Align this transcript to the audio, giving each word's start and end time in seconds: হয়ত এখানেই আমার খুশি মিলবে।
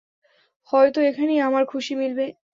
হয়ত 0.69 0.95
এখানেই 1.09 1.39
আমার 1.41 1.63
খুশি 1.65 1.93
মিলবে। 1.95 2.25